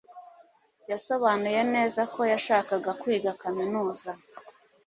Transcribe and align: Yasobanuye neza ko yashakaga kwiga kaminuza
Yasobanuye 0.91 1.61
neza 1.73 2.01
ko 2.13 2.21
yashakaga 2.33 2.91
kwiga 3.01 3.31
kaminuza 3.41 4.09